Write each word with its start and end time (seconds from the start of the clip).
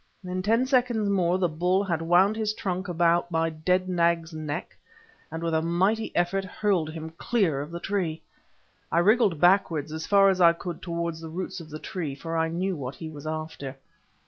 In 0.23 0.41
ten 0.41 0.65
seconds 0.65 1.11
more 1.11 1.37
the 1.37 1.47
bull 1.47 1.83
had 1.83 2.01
wound 2.01 2.35
his 2.35 2.55
trunk 2.55 2.87
about 2.87 3.29
my 3.29 3.51
dead 3.51 3.87
nag's 3.87 4.33
neck, 4.33 4.75
and, 5.29 5.43
with 5.43 5.53
a 5.53 5.61
mighty 5.61 6.11
effort, 6.15 6.43
hurled 6.43 6.89
him 6.89 7.11
clear 7.19 7.61
of 7.61 7.69
the 7.69 7.79
tree. 7.79 8.23
I 8.91 8.97
wriggled 8.97 9.39
backwards 9.39 9.93
as 9.93 10.07
far 10.07 10.29
as 10.29 10.41
I 10.41 10.53
could 10.53 10.81
towards 10.81 11.21
the 11.21 11.29
roots 11.29 11.59
of 11.59 11.69
the 11.69 11.77
tree, 11.77 12.15
for 12.15 12.35
I 12.35 12.47
knew 12.47 12.75
what 12.75 12.95
he 12.95 13.11
was 13.11 13.27
after. 13.27 13.77